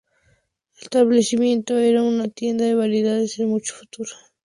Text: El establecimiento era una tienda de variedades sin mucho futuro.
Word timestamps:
El 0.77 0.81
establecimiento 0.85 1.77
era 1.77 2.01
una 2.01 2.27
tienda 2.27 2.65
de 2.65 2.73
variedades 2.73 3.33
sin 3.33 3.49
mucho 3.49 3.75
futuro. 3.75 4.09